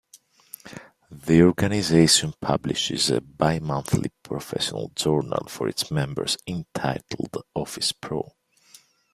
[1.11, 8.31] The organization publishes a bi-monthly professional journal for its members entitled Office Pro.